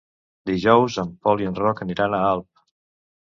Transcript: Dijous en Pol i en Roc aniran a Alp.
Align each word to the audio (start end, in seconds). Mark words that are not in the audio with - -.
Dijous 0.49 0.95
en 1.03 1.11
Pol 1.27 1.43
i 1.45 1.49
en 1.49 1.59
Roc 1.59 1.83
aniran 1.87 2.15
a 2.15 2.23
Alp. 2.31 2.49